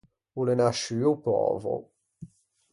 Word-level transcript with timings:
O 0.39 0.41
l’é 0.45 0.55
nasciuo 0.61 1.13
pöveo. 1.23 1.79